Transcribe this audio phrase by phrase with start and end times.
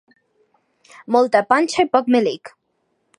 [1.15, 2.53] Molta panxa i poc melic.